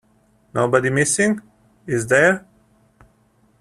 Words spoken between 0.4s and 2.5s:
Nobody missing, is there?